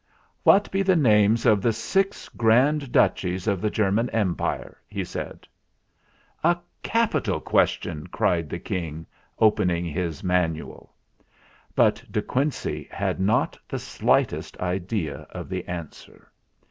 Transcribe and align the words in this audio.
"What 0.41 0.71
be 0.71 0.81
the 0.81 0.95
names 0.95 1.45
of 1.45 1.61
the 1.61 1.71
six 1.71 2.27
Grand 2.27 2.91
Duchies 2.91 3.45
of 3.45 3.61
the 3.61 3.69
German 3.69 4.09
Empire?" 4.09 4.81
he 4.97 5.03
said. 5.03 5.47
"A 6.43 6.57
capital 6.81 7.39
question!" 7.39 8.07
cried 8.07 8.49
the 8.49 8.57
King, 8.57 9.05
open 9.37 9.69
ing 9.69 9.85
his 9.85 10.23
"Manual." 10.23 10.95
But 11.75 12.03
De 12.09 12.23
Quincey 12.23 12.87
had 12.89 13.19
not 13.19 13.55
the 13.69 13.77
slightest 13.77 14.57
idea 14.59 15.27
of 15.29 15.49
the 15.49 15.67
answer. 15.67 16.31